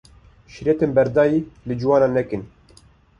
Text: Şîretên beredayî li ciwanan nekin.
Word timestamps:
Şîretên 0.53 0.91
beredayî 0.97 1.39
li 1.67 1.75
ciwanan 1.81 2.11
nekin. 2.17 2.43